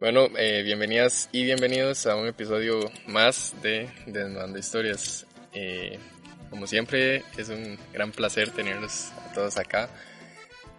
[0.00, 5.26] Bueno, eh, bienvenidas y bienvenidos a un episodio más de Desnudando Historias.
[5.52, 5.98] Eh,
[6.48, 9.90] como siempre, es un gran placer tenerlos a todos acá.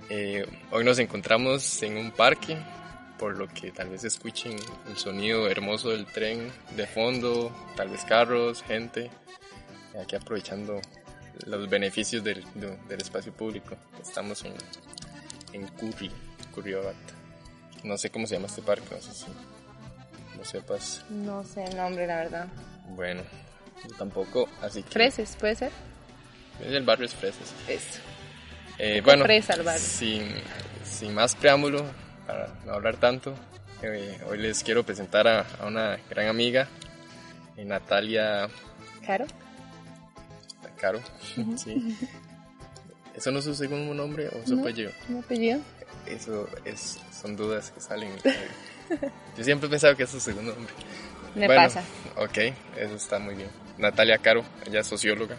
[0.09, 2.57] Eh, hoy nos encontramos en un parque,
[3.19, 4.57] por lo que tal vez escuchen
[4.89, 9.11] el sonido hermoso del tren de fondo, tal vez carros, gente.
[10.01, 10.81] Aquí aprovechando
[11.45, 13.77] los beneficios del, del espacio público.
[14.01, 14.53] Estamos en,
[15.53, 16.09] en Curry,
[16.55, 17.20] Curriabat.
[17.83, 19.25] No sé cómo se llama este parque, no sé si
[20.37, 21.03] lo sepas.
[21.09, 22.47] No sé el nombre, la verdad.
[22.89, 23.21] Bueno,
[23.87, 24.89] yo tampoco, así que...
[24.91, 25.71] Freses, ¿puede ser?
[26.63, 27.53] El barrio es Freses.
[27.67, 27.99] Eso.
[28.77, 29.81] Eh, bueno, fresa el barrio.
[29.83, 30.27] Sin,
[30.83, 31.83] sin más preámbulo,
[32.27, 33.33] para no hablar tanto,
[33.81, 36.67] eh, hoy les quiero presentar a, a una gran amiga,
[37.57, 38.47] eh, Natalia
[39.05, 39.25] ¿Caro?
[40.79, 40.99] Caro.
[41.57, 41.97] sí.
[43.15, 44.61] ¿Eso no es su segundo nombre o su No.
[44.61, 44.91] apellido?
[45.09, 45.59] ¿Un apellido?
[46.11, 48.11] Eso es, son dudas que salen.
[49.37, 50.73] Yo siempre he pensado que es su segundo nombre.
[51.35, 51.83] Me Bueno, pasa.
[52.17, 52.37] Ok,
[52.77, 53.49] eso está muy bien.
[53.77, 55.37] Natalia Caro, ella es socióloga.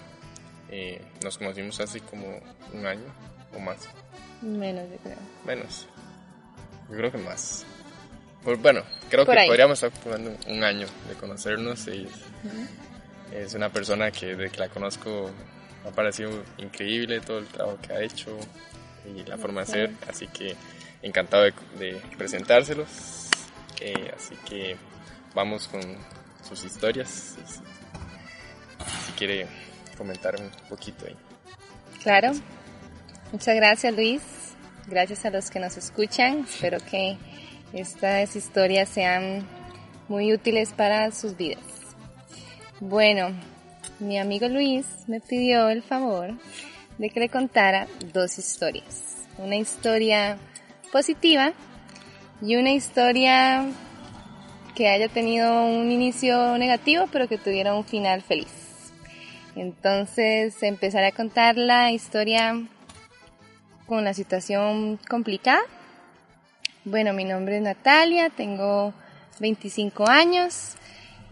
[0.70, 2.40] Eh, nos conocimos hace como
[2.72, 3.04] un año
[3.54, 3.88] o más.
[4.40, 5.18] Menos, yo creo.
[5.44, 5.86] Menos.
[6.90, 7.64] Yo creo que más.
[8.42, 9.48] Pues bueno, creo Por que ahí.
[9.48, 11.86] podríamos estar hablando un año de conocernos.
[11.88, 12.08] Y
[13.32, 15.30] es una persona que desde que la conozco
[15.84, 18.36] me ha parecido increíble todo el trabajo que ha hecho
[19.06, 19.90] y la forma de ser.
[20.08, 20.56] Así que
[21.02, 23.28] encantado de, de presentárselos.
[23.80, 24.76] Eh, así que
[25.34, 25.80] vamos con
[26.48, 27.08] sus historias.
[27.08, 27.62] Si,
[29.06, 29.46] si quiere
[29.96, 31.16] comentar un poquito ahí.
[32.02, 32.32] Claro.
[33.32, 34.22] Muchas gracias, Luis.
[34.86, 36.40] Gracias a los que nos escuchan.
[36.40, 37.16] Espero que
[37.72, 39.46] estas historias sean
[40.08, 41.64] muy útiles para sus vidas.
[42.80, 43.30] Bueno,
[44.00, 46.34] mi amigo Luis me pidió el favor
[47.02, 49.26] de que le contara dos historias.
[49.36, 50.38] Una historia
[50.92, 51.52] positiva
[52.40, 53.66] y una historia
[54.76, 58.92] que haya tenido un inicio negativo pero que tuviera un final feliz.
[59.56, 62.62] Entonces empezaré a contar la historia
[63.86, 65.62] con la situación complicada.
[66.84, 68.94] Bueno, mi nombre es Natalia, tengo
[69.40, 70.76] 25 años,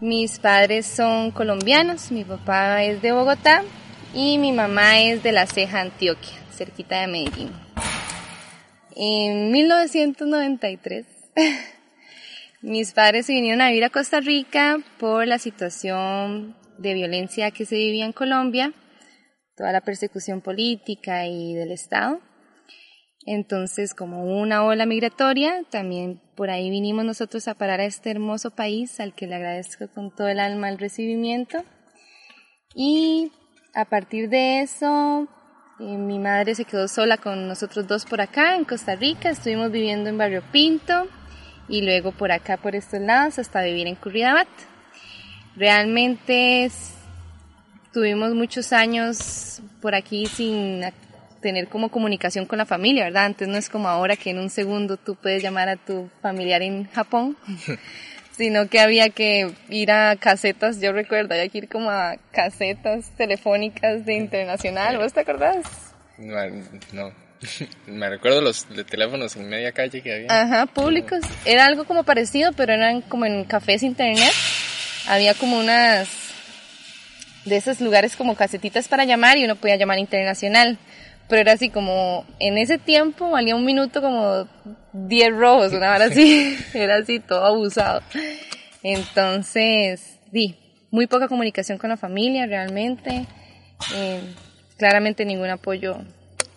[0.01, 3.63] mis padres son colombianos, mi papá es de Bogotá
[4.13, 7.51] y mi mamá es de La Ceja, Antioquia, cerquita de Medellín.
[8.95, 11.05] En 1993
[12.61, 17.65] mis padres se vinieron a vivir a Costa Rica por la situación de violencia que
[17.65, 18.73] se vivía en Colombia,
[19.55, 22.19] toda la persecución política y del Estado.
[23.25, 28.51] Entonces, como una ola migratoria, también por ahí vinimos nosotros a parar a este hermoso
[28.51, 31.63] país al que le agradezco con todo el alma el recibimiento.
[32.73, 33.31] Y
[33.73, 35.27] a partir de eso,
[35.79, 39.71] eh, mi madre se quedó sola con nosotros dos por acá en Costa Rica, estuvimos
[39.71, 41.07] viviendo en Barrio Pinto
[41.67, 44.47] y luego por acá, por estos lados, hasta vivir en Curridabat.
[45.55, 46.69] Realmente
[47.93, 50.81] tuvimos muchos años por aquí sin
[51.41, 53.25] tener como comunicación con la familia, ¿verdad?
[53.25, 56.61] Antes no es como ahora que en un segundo tú puedes llamar a tu familiar
[56.61, 57.37] en Japón,
[58.31, 63.09] sino que había que ir a casetas, yo recuerdo, había que ir como a casetas
[63.17, 65.65] telefónicas de internacional, ¿vos te acordás?
[66.17, 66.35] No,
[66.93, 67.11] no.
[67.87, 70.41] me recuerdo los teléfonos en media calle que había.
[70.41, 71.21] Ajá, públicos.
[71.45, 74.33] Era algo como parecido, pero eran como en cafés internet.
[75.07, 76.07] Había como unas
[77.45, 80.77] de esos lugares como casetitas para llamar y uno podía llamar internacional.
[81.31, 84.49] Pero era así como, en ese tiempo valía un minuto como
[84.91, 86.57] 10 rojos, una hora así.
[86.73, 88.01] Era así todo abusado.
[88.83, 90.57] Entonces, di,
[90.91, 93.27] muy poca comunicación con la familia realmente.
[93.95, 94.19] Eh,
[94.75, 95.99] claramente ningún apoyo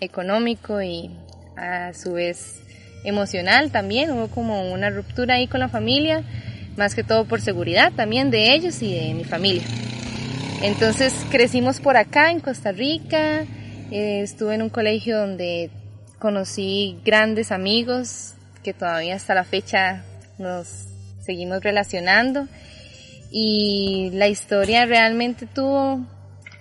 [0.01, 1.09] económico y
[1.57, 2.61] a su vez
[3.05, 4.11] emocional también.
[4.11, 6.25] Hubo como una ruptura ahí con la familia,
[6.77, 9.63] más que todo por seguridad también de ellos y de mi familia.
[10.63, 13.47] Entonces crecimos por acá en Costa Rica,
[13.91, 15.71] eh, estuve en un colegio donde
[16.19, 20.05] conocí grandes amigos que todavía hasta la fecha
[20.39, 20.87] nos
[21.21, 22.49] seguimos relacionando
[23.31, 26.07] y la historia realmente tuvo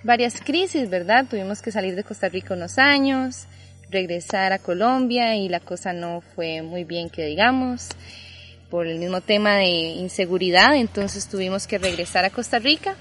[0.02, 1.24] varias crisis, ¿verdad?
[1.28, 3.46] Tuvimos que salir de Costa Rica unos años,
[3.90, 7.88] regresar a Colombia y la cosa no fue muy bien que digamos
[8.70, 12.96] por el mismo tema de inseguridad, entonces tuvimos que regresar a Costa Rica.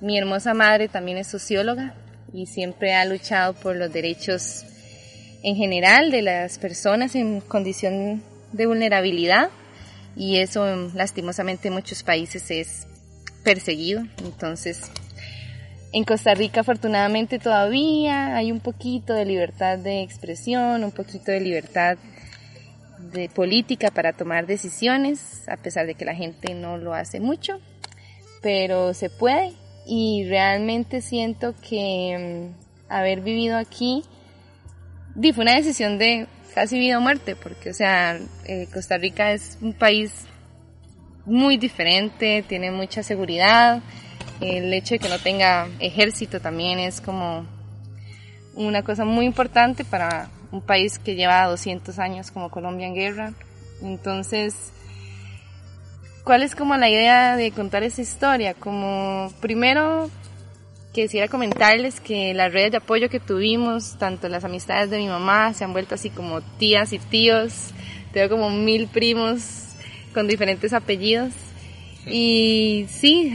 [0.00, 1.94] Mi hermosa madre también es socióloga
[2.32, 4.64] y siempre ha luchado por los derechos
[5.42, 8.22] en general de las personas en condición
[8.52, 9.50] de vulnerabilidad
[10.16, 12.86] y eso lastimosamente en muchos países es
[13.44, 14.02] perseguido.
[14.24, 14.90] Entonces,
[15.92, 21.40] en Costa Rica afortunadamente todavía hay un poquito de libertad de expresión, un poquito de
[21.40, 21.96] libertad
[23.12, 27.60] de política para tomar decisiones, a pesar de que la gente no lo hace mucho,
[28.42, 29.52] pero se puede
[29.88, 34.04] y realmente siento que mm, haber vivido aquí
[35.34, 39.58] fue una decisión de casi vida o muerte, porque o sea, eh, Costa Rica es
[39.60, 40.26] un país
[41.24, 43.82] muy diferente, tiene mucha seguridad,
[44.40, 47.46] el hecho de que no tenga ejército también es como
[48.54, 53.32] una cosa muy importante para un país que lleva 200 años como Colombia en guerra.
[53.82, 54.72] Entonces,
[56.28, 58.52] ¿cuál es como la idea de contar esa historia?
[58.52, 60.10] Como primero
[60.92, 65.54] quisiera comentarles que las redes de apoyo que tuvimos, tanto las amistades de mi mamá,
[65.54, 67.70] se han vuelto así como tías y tíos.
[68.12, 69.70] Tengo como mil primos
[70.12, 71.32] con diferentes apellidos.
[72.04, 73.32] Y sí,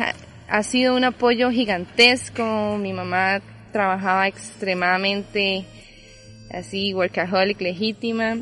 [0.47, 2.77] ha sido un apoyo gigantesco.
[2.77, 3.41] Mi mamá
[3.71, 5.65] trabajaba extremadamente
[6.51, 8.37] así, workaholic legítima.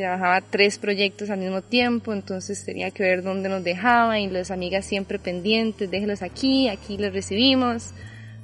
[0.00, 4.50] Trabajaba tres proyectos al mismo tiempo, entonces tenía que ver dónde nos dejaba y las
[4.50, 7.92] amigas siempre pendientes, déjelos aquí, aquí los recibimos.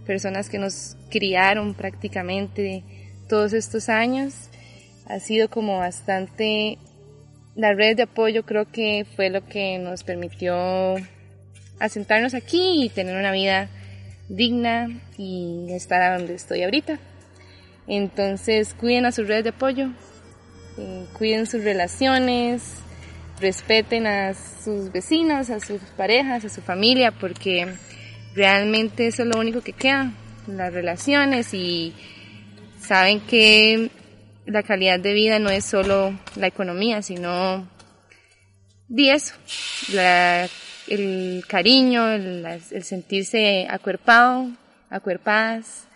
[0.05, 2.85] Personas que nos criaron prácticamente
[3.27, 4.51] todos estos años.
[5.07, 6.77] Ha sido como bastante
[7.55, 10.97] la red de apoyo creo que fue lo que nos permitió
[11.81, 13.71] asentarnos aquí y tener una vida
[14.29, 16.99] digna y estar a donde estoy ahorita.
[17.87, 19.89] Entonces cuiden a sus redes de apoyo,
[20.79, 22.81] eh, cuiden sus relaciones,
[23.41, 27.75] respeten a sus vecinos, a sus parejas, a su familia, porque
[28.35, 30.13] realmente eso es lo único que queda,
[30.47, 31.95] las relaciones y
[32.79, 33.91] saben que
[34.47, 37.69] la calidad de vida no es solo la economía, sino
[38.89, 39.35] de eso,
[40.89, 44.51] el cariño, el, el, sentirse acuerpado,
[44.89, 45.89] acuerpadas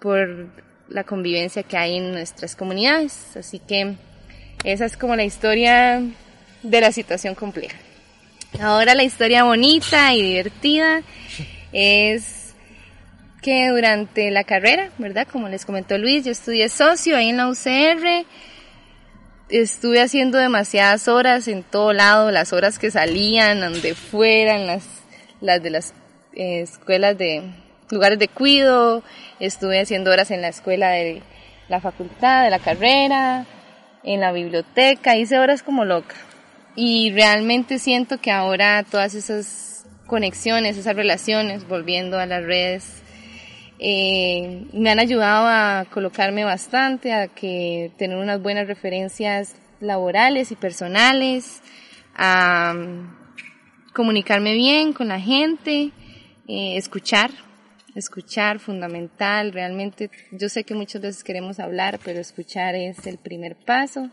[0.00, 0.48] por
[0.88, 3.36] la convivencia que hay en nuestras comunidades.
[3.36, 3.96] Así que
[4.62, 6.02] esa es como la historia
[6.62, 7.76] de la situación compleja.
[8.60, 11.02] Ahora la historia bonita y divertida
[11.72, 12.54] es
[13.42, 15.26] que durante la carrera, ¿verdad?
[15.30, 18.24] Como les comentó Luis, yo estudié socio ahí en la UCR.
[19.50, 24.84] Estuve haciendo demasiadas horas en todo lado, las horas que salían, donde fueran, las,
[25.40, 25.92] las de las
[26.32, 27.42] eh, escuelas de
[27.90, 29.02] lugares de cuido,
[29.40, 31.22] estuve haciendo horas en la escuela de
[31.68, 33.46] la facultad, de la carrera,
[34.04, 36.14] en la biblioteca, hice horas como loca.
[36.76, 43.02] Y realmente siento que ahora todas esas conexiones, esas relaciones, volviendo a las redes,
[43.78, 50.56] eh, me han ayudado a colocarme bastante, a que tener unas buenas referencias laborales y
[50.56, 51.62] personales,
[52.14, 55.90] a mm, comunicarme bien con la gente,
[56.46, 57.30] eh, escuchar,
[57.94, 63.56] escuchar fundamental, realmente yo sé que muchas veces queremos hablar, pero escuchar es el primer
[63.56, 64.10] paso.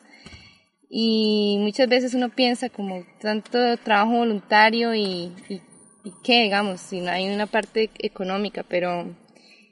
[0.90, 7.12] Y muchas veces uno piensa como tanto trabajo voluntario y, y qué, digamos, si no
[7.12, 9.16] hay una parte económica, pero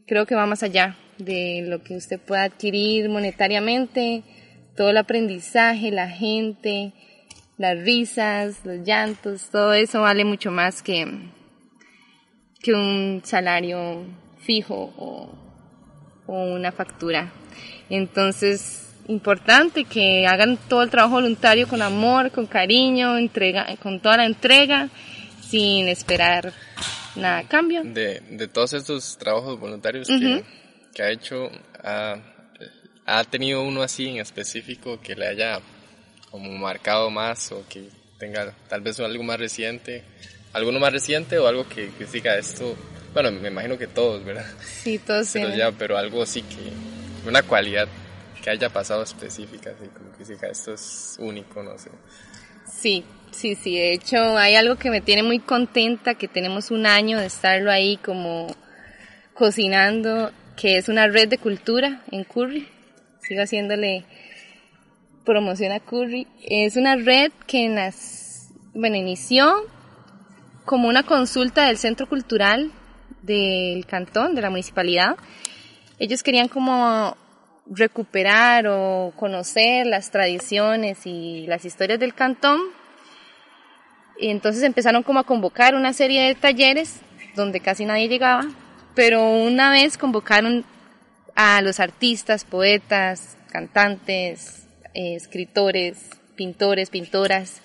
[0.07, 4.23] creo que va más allá de lo que usted pueda adquirir monetariamente,
[4.75, 6.94] todo el aprendizaje, la gente,
[7.57, 11.05] las risas, los llantos, todo eso vale mucho más que,
[12.61, 14.06] que un salario
[14.41, 15.29] fijo o,
[16.27, 17.31] o una factura.
[17.89, 24.17] Entonces, importante que hagan todo el trabajo voluntario con amor, con cariño, entrega, con toda
[24.17, 24.89] la entrega
[25.50, 26.53] sin esperar
[27.15, 27.84] nada a cambio.
[27.84, 30.43] De, de todos estos trabajos voluntarios que,
[30.93, 31.50] que, ha hecho,
[31.84, 32.17] ha,
[33.05, 35.60] ha, tenido uno así en específico que le haya
[36.29, 40.03] como marcado más o que tenga tal vez algo más reciente,
[40.53, 42.75] alguno más reciente o algo que, que siga esto,
[43.13, 44.46] bueno, me imagino que todos, ¿verdad?
[44.62, 47.88] Sí, todos pero, ya, pero algo sí que, una cualidad
[48.41, 51.89] que haya pasado específica, así como que siga esto es único, no sé.
[52.72, 53.75] Sí, sí, sí.
[53.75, 57.72] De hecho, hay algo que me tiene muy contenta, que tenemos un año de estarlo
[57.72, 58.56] ahí como
[59.34, 62.68] cocinando, que es una red de cultura en Curry.
[63.22, 64.06] Sigo haciéndole
[65.25, 66.27] promoción a Curry.
[66.44, 69.68] Es una red que nas, bueno, inició
[70.69, 72.71] como una consulta del Centro Cultural
[73.23, 75.17] del Cantón, de la Municipalidad.
[75.97, 77.17] Ellos querían como
[77.65, 82.59] recuperar o conocer las tradiciones y las historias del cantón.
[84.19, 86.99] Y entonces empezaron como a convocar una serie de talleres
[87.35, 88.43] donde casi nadie llegaba,
[88.93, 90.65] pero una vez convocaron
[91.33, 97.59] a los artistas, poetas, cantantes, eh, escritores, pintores, pintoras,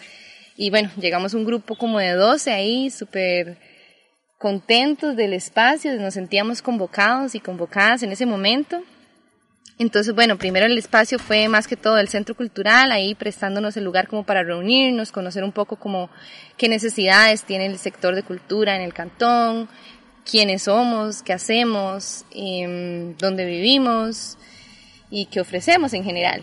[0.57, 3.59] y bueno, llegamos un grupo como de 12 ahí, súper
[4.39, 8.83] contentos del espacio, nos sentíamos convocados y convocadas en ese momento
[9.79, 13.85] Entonces, bueno, primero el espacio fue más que todo el centro cultural, ahí prestándonos el
[13.85, 16.11] lugar como para reunirnos, conocer un poco como
[16.57, 19.69] qué necesidades tiene el sector de cultura en el cantón,
[20.25, 24.39] quiénes somos, qué hacemos, eh, dónde vivimos
[25.11, 26.43] y qué ofrecemos en general.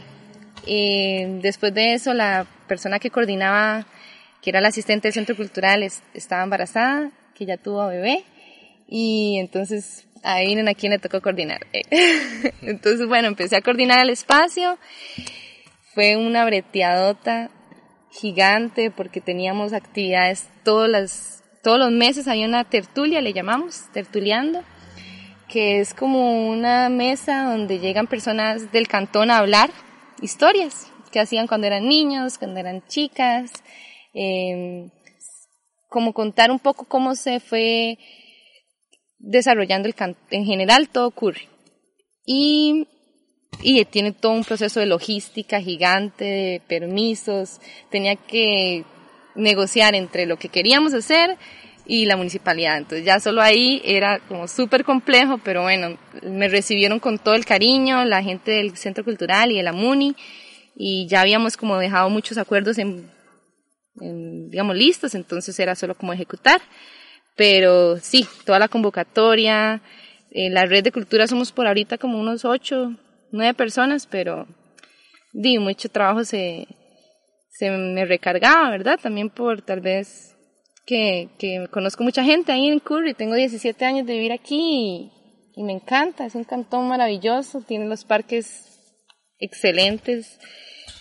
[0.67, 3.85] Eh, después de eso, la persona que coordinaba,
[4.41, 5.83] que era la asistente del centro cultural,
[6.13, 8.24] estaba embarazada, que ya tuvo bebé,
[8.88, 11.65] y entonces ahí vienen a quien le tocó coordinar.
[12.62, 14.77] entonces, bueno, empecé a coordinar el espacio,
[15.93, 17.50] fue una breteadota
[18.12, 24.63] gigante porque teníamos actividades todas las, todos los meses, había una tertulia, le llamamos, tertuliando,
[25.48, 29.69] que es como una mesa donde llegan personas del cantón a hablar
[30.21, 33.51] historias que hacían cuando eran niños, cuando eran chicas,
[34.13, 34.89] eh,
[35.89, 37.97] como contar un poco cómo se fue
[39.19, 40.19] desarrollando el canto.
[40.31, 41.47] En general todo ocurre.
[42.25, 42.87] Y,
[43.61, 47.59] y tiene todo un proceso de logística gigante, de permisos.
[47.89, 48.85] Tenía que
[49.35, 51.37] negociar entre lo que queríamos hacer
[51.85, 52.77] y la municipalidad.
[52.77, 57.45] Entonces ya solo ahí era como súper complejo, pero bueno, me recibieron con todo el
[57.45, 60.15] cariño, la gente del Centro Cultural y de la MUNI,
[60.75, 63.09] y ya habíamos como dejado muchos acuerdos en,
[63.95, 66.62] digamos, listos, entonces era solo como ejecutar.
[67.36, 69.81] Pero sí, toda la convocatoria,
[70.31, 72.95] en la red de cultura somos por ahorita como unos ocho,
[73.31, 74.48] nueve personas, pero
[75.33, 76.67] di, mucho trabajo se,
[77.50, 79.00] se me recargaba, ¿verdad?
[79.01, 80.36] También por tal vez
[80.86, 85.12] que, que conozco mucha gente ahí en Curry, tengo 17 años de vivir aquí
[85.55, 88.79] y, me encanta, es un cantón maravilloso, tiene los parques
[89.38, 90.39] excelentes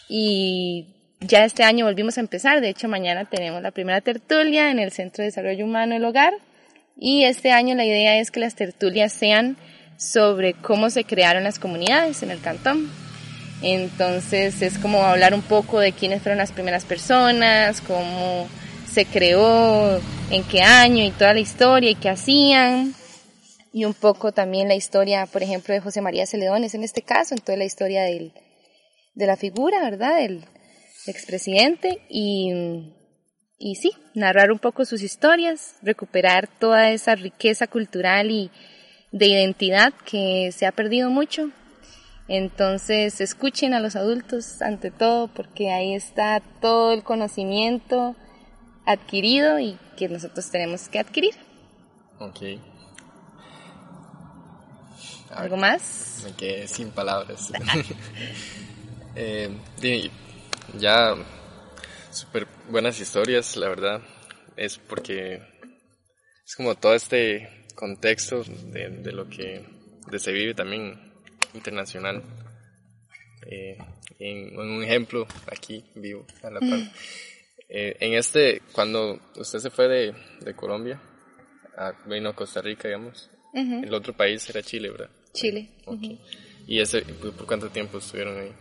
[0.08, 4.78] y ya este año volvimos a empezar, de hecho mañana tenemos la primera tertulia en
[4.78, 6.34] el Centro de Desarrollo Humano El Hogar
[6.96, 9.56] y este año la idea es que las tertulias sean
[9.96, 12.90] sobre cómo se crearon las comunidades en el cantón.
[13.62, 18.48] Entonces es como hablar un poco de quiénes fueron las primeras personas, cómo
[18.90, 20.00] se creó,
[20.30, 22.94] en qué año y toda la historia y qué hacían.
[23.72, 27.34] Y un poco también la historia, por ejemplo, de José María Celedones en este caso,
[27.34, 28.32] en toda la historia de
[29.26, 30.18] la figura, ¿verdad?
[31.06, 32.02] Expresidente.
[32.08, 32.94] Y,
[33.58, 38.50] y sí, narrar un poco sus historias, recuperar toda esa riqueza cultural y
[39.12, 41.50] de identidad que se ha perdido mucho.
[42.28, 48.14] Entonces, escuchen a los adultos ante todo, porque ahí está todo el conocimiento
[48.86, 51.34] adquirido y que nosotros tenemos que adquirir.
[52.20, 52.40] Ok.
[55.34, 56.22] ¿Algo más?
[56.24, 57.52] Me quedé sin palabras.
[59.16, 59.50] eh,
[60.78, 61.14] ya
[62.10, 64.02] súper buenas historias, la verdad.
[64.56, 65.42] Es porque
[66.44, 69.64] es como todo este contexto de, de lo que
[70.10, 71.12] de se vive también
[71.54, 72.22] internacional.
[73.46, 73.78] Eh,
[74.18, 76.80] en, un ejemplo aquí vivo a la par.
[77.68, 81.00] Eh, en este, cuando usted se fue de, de Colombia,
[81.76, 85.10] a, vino a Costa Rica, digamos, el otro país era Chile, ¿verdad?
[85.32, 85.70] Chile.
[86.66, 88.52] ¿Y ese, por cuánto tiempo estuvieron ahí?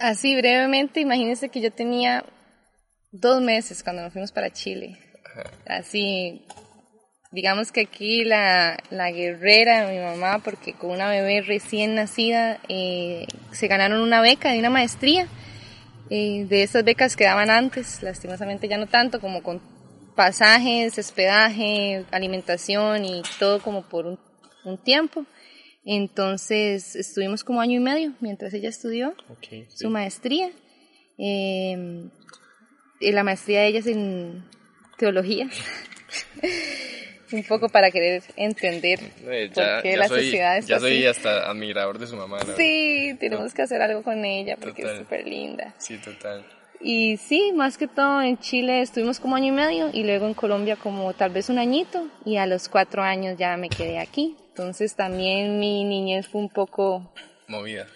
[0.00, 2.24] Así brevemente, imagínese que yo tenía
[3.12, 4.98] dos meses cuando nos fuimos para Chile.
[5.66, 6.44] Así,
[7.30, 13.26] digamos que aquí la, la guerrera, mi mamá, porque con una bebé recién nacida, eh,
[13.52, 15.28] se ganaron una beca de una maestría
[16.10, 19.60] de esas becas que daban antes, lastimosamente ya no tanto, como con
[20.16, 24.18] pasajes, hospedaje, alimentación y todo como por un,
[24.78, 25.24] tiempo.
[25.84, 29.14] Entonces estuvimos como año y medio mientras ella estudió
[29.68, 30.50] su maestría.
[31.18, 32.10] Em,
[33.00, 34.44] y la maestría de ella es en
[34.98, 35.48] teología.
[37.32, 41.98] un poco para querer entender eh, por qué la sociedad está Ya soy hasta admirador
[41.98, 42.38] de su mamá.
[42.56, 45.74] sí, tenemos que hacer algo con ella porque es súper linda.
[45.78, 46.44] Sí, total.
[46.80, 50.34] Y sí, más que todo en Chile estuvimos como año y medio y luego en
[50.34, 54.36] Colombia como tal vez un añito y a los cuatro años ya me quedé aquí.
[54.60, 57.14] Entonces también mi niñez fue un poco...
[57.48, 57.86] Movida.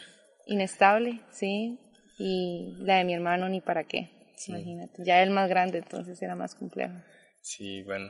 [0.46, 1.78] Inestable, sí.
[2.18, 4.10] Y la de mi hermano ni para qué.
[4.48, 5.04] Imagínate.
[5.04, 6.94] Ya el más grande, entonces era más complejo.
[7.42, 8.08] Sí, bueno,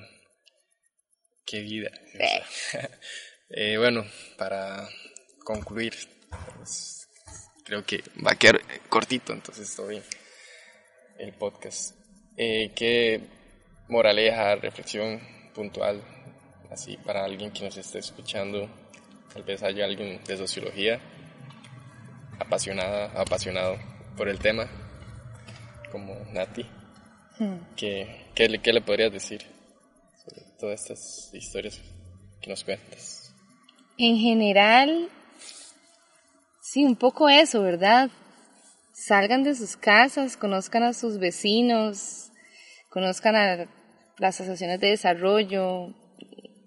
[1.45, 1.91] Qué vida.
[3.51, 4.07] eh, bueno,
[4.39, 4.89] para
[5.45, 5.93] concluir,
[6.57, 7.09] pues,
[7.65, 10.05] creo que va a quedar cortito, entonces todo bien.
[11.19, 11.97] El podcast.
[12.37, 13.21] Eh, ¿Qué
[13.89, 15.21] moraleja, reflexión
[15.55, 16.03] puntual,
[16.75, 18.69] así para alguien que nos esté escuchando?
[19.33, 21.01] Tal vez haya alguien de sociología
[22.39, 23.77] apasionada, apasionado
[24.17, 24.69] por el tema,
[25.91, 26.67] como Nati.
[27.39, 27.57] Hmm.
[27.77, 29.55] ¿Qué, qué, qué le podrías decir?
[30.59, 31.81] todas estas historias
[32.41, 33.35] que nos cuentas?
[33.99, 35.09] En general,
[36.63, 38.11] sí, un poco eso, ¿verdad?
[38.93, 42.31] Salgan de sus casas, conozcan a sus vecinos,
[42.89, 43.69] conozcan a
[44.19, 45.95] las asociaciones de desarrollo,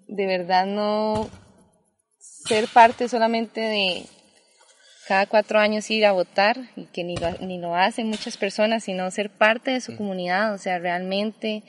[0.08, 1.28] de verdad no
[2.18, 4.06] ser parte solamente de
[5.06, 8.84] cada cuatro años ir a votar y que ni lo, ni lo hacen muchas personas,
[8.84, 11.62] sino ser parte de su comunidad, o sea, realmente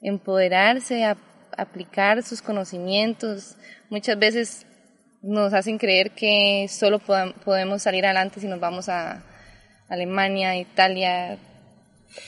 [0.00, 1.16] empoderarse, a,
[1.56, 3.56] aplicar sus conocimientos.
[3.90, 4.66] Muchas veces
[5.22, 9.24] nos hacen creer que solo podemos salir adelante si nos vamos a
[9.88, 11.38] Alemania, Italia,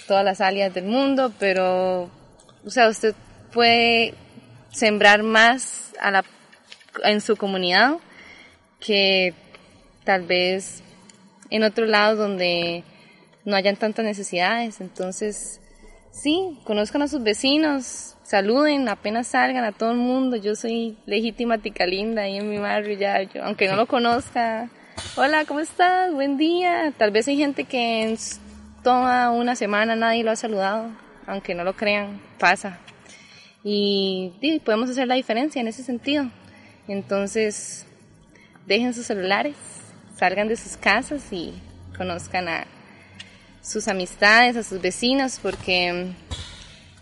[0.06, 2.10] todas las áreas del mundo, pero,
[2.64, 3.14] o sea, usted
[3.52, 4.14] puede
[4.76, 6.24] sembrar más a la,
[7.04, 7.96] en su comunidad
[8.78, 9.32] que
[10.04, 10.82] tal vez
[11.48, 12.84] en otros lados donde
[13.46, 14.82] no hayan tantas necesidades.
[14.82, 15.62] Entonces,
[16.10, 20.36] sí, conozcan a sus vecinos, saluden, apenas salgan a todo el mundo.
[20.36, 24.68] Yo soy legítima tica linda ahí en mi barrio ya, yo, aunque no lo conozca.
[25.16, 26.12] Hola, ¿cómo estás?
[26.12, 26.92] Buen día.
[26.98, 28.18] Tal vez hay gente que en
[28.82, 30.90] toda una semana nadie lo ha saludado,
[31.26, 32.78] aunque no lo crean, pasa.
[33.68, 36.30] Y, podemos hacer la diferencia en ese sentido.
[36.86, 37.84] Entonces,
[38.64, 39.56] dejen sus celulares,
[40.16, 41.52] salgan de sus casas y
[41.98, 42.64] conozcan a
[43.60, 46.12] sus amistades, a sus vecinos, porque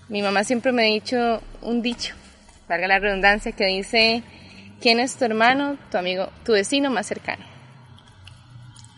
[0.09, 2.15] mi mamá siempre me ha dicho un dicho,
[2.67, 4.23] valga la redundancia, que dice,
[4.81, 7.45] ¿quién es tu hermano, tu amigo, tu vecino más cercano?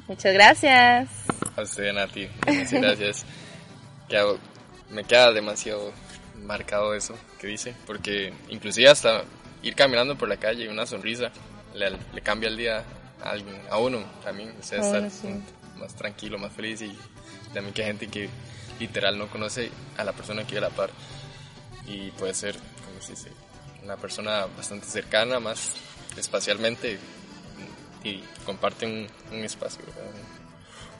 [0.06, 1.08] Muchas gracias.
[1.56, 3.26] A usted, Nati, muchas gracias.
[4.90, 5.92] me queda demasiado
[6.46, 9.24] marcado eso que dice, porque inclusive hasta
[9.62, 11.30] ir caminando por la calle y una sonrisa
[11.74, 12.84] le, cambia el día
[13.22, 15.02] a alguien, a uno también, o sea, estar
[15.76, 16.96] más tranquilo, más feliz y
[17.52, 18.28] también que hay gente que
[18.78, 20.90] literal no conoce a la persona que vive a la par
[21.86, 23.30] y puede ser, como se dice,
[23.82, 25.72] una persona bastante cercana, más
[26.16, 26.98] espacialmente
[28.02, 29.82] y comparten un, espacio,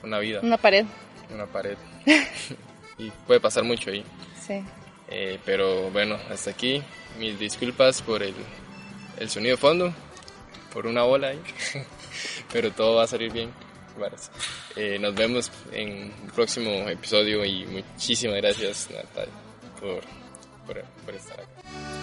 [0.02, 0.40] una vida.
[0.42, 0.84] Una pared.
[1.32, 1.76] Una pared.
[2.98, 4.04] y puede pasar mucho ahí.
[4.40, 4.62] Sí.
[5.08, 6.82] Eh, pero bueno, hasta aquí.
[7.18, 8.34] Mis disculpas por el,
[9.18, 9.92] el sonido fondo,
[10.72, 11.40] por una ola ahí.
[12.52, 13.50] pero todo va a salir bien.
[14.76, 19.32] Eh, nos vemos en un próximo episodio y muchísimas gracias Natalia
[19.80, 20.00] por,
[20.66, 21.95] por, por estar aquí.